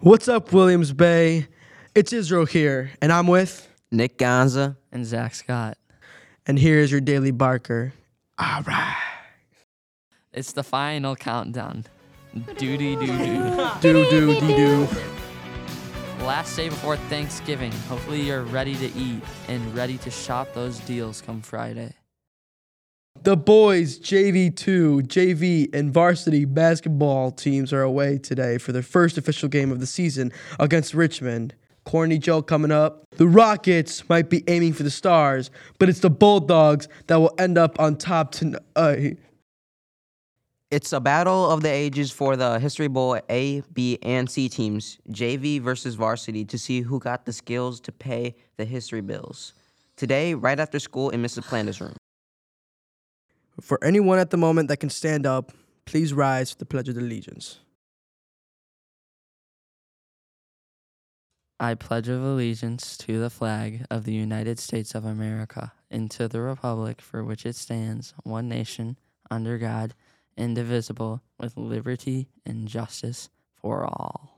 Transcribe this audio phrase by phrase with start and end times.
[0.00, 1.46] What's up, Williams Bay?
[1.94, 4.76] It's Israel here, and I'm with, Nick Gonza.
[4.92, 5.78] and Zach Scott.
[6.46, 7.92] and here is your daily Barker.
[8.38, 8.96] All right.
[10.32, 11.84] It's the final countdown.
[12.58, 13.68] Doody doo doo.
[13.80, 14.88] Do do dee do.
[16.20, 17.72] Last day before Thanksgiving.
[17.88, 21.94] Hopefully you're ready to eat and ready to shop those deals come Friday.
[23.22, 29.48] The boys JV2, JV, and varsity basketball teams are away today for their first official
[29.48, 31.54] game of the season against Richmond.
[31.84, 33.04] Corny Joe coming up.
[33.16, 37.58] The Rockets might be aiming for the stars, but it's the Bulldogs that will end
[37.58, 39.18] up on top tonight.
[40.70, 44.98] It's a battle of the ages for the History Bowl A, B, and C teams,
[45.10, 49.54] JV versus varsity, to see who got the skills to pay the history bills.
[49.96, 51.44] Today, right after school in Mrs.
[51.44, 51.96] Planter's room.
[53.60, 55.52] For anyone at the moment that can stand up,
[55.84, 57.58] please rise for the Pledge of Allegiance.
[61.60, 66.28] I pledge of allegiance to the flag of the United States of America and to
[66.28, 68.96] the republic for which it stands, one nation,
[69.28, 69.94] under God,
[70.36, 73.28] indivisible, with liberty and justice
[73.60, 74.37] for all.